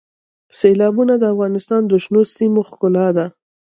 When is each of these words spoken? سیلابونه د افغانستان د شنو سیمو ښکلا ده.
سیلابونه 0.59 1.13
د 1.17 1.23
افغانستان 1.33 1.81
د 1.87 1.91
شنو 2.03 2.21
سیمو 2.35 2.61
ښکلا 2.69 3.07
ده. 3.17 3.25